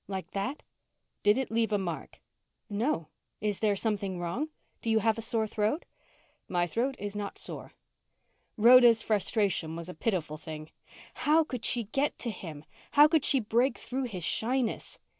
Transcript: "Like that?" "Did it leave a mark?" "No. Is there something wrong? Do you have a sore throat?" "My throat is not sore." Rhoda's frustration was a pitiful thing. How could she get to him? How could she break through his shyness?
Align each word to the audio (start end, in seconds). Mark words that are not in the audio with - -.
"Like 0.07 0.31
that?" 0.31 0.63
"Did 1.21 1.37
it 1.37 1.51
leave 1.51 1.71
a 1.71 1.77
mark?" 1.77 2.21
"No. 2.71 3.09
Is 3.39 3.59
there 3.59 3.75
something 3.75 4.17
wrong? 4.17 4.49
Do 4.81 4.89
you 4.89 4.97
have 4.97 5.19
a 5.19 5.21
sore 5.21 5.45
throat?" 5.45 5.85
"My 6.49 6.65
throat 6.65 6.95
is 6.97 7.15
not 7.15 7.37
sore." 7.37 7.73
Rhoda's 8.57 9.03
frustration 9.03 9.75
was 9.75 9.89
a 9.89 9.93
pitiful 9.93 10.37
thing. 10.37 10.71
How 11.13 11.43
could 11.43 11.63
she 11.63 11.83
get 11.83 12.17
to 12.17 12.31
him? 12.31 12.65
How 12.93 13.07
could 13.07 13.23
she 13.23 13.39
break 13.39 13.77
through 13.77 14.05
his 14.05 14.23
shyness? 14.23 14.97